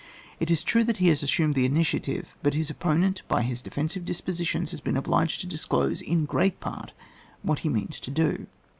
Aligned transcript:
It 0.39 0.49
is 0.49 0.63
true 0.63 0.83
that 0.85 0.97
he 0.97 1.09
has 1.09 1.21
assumed 1.21 1.53
the 1.53 1.63
initiative, 1.63 2.33
but 2.41 2.55
his 2.55 2.71
oppo 2.71 2.97
nent, 2.97 3.21
by 3.27 3.43
his 3.43 3.61
defensive 3.61 4.03
dispositions, 4.03 4.71
has 4.71 4.79
been 4.81 4.97
obliged 4.97 5.41
to 5.41 5.45
disclose, 5.45 6.01
in 6.01 6.25
great 6.25 6.59
pari, 6.59 6.89
what 7.43 7.59
he 7.59 7.69
moans 7.69 7.99
to 7.99 8.09
do. 8.09 8.47